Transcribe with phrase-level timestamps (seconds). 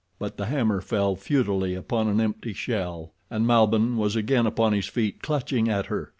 [0.17, 4.87] But the hammer fell futilely upon an empty shell, and Malbihn was again upon his
[4.87, 6.09] feet clutching at her.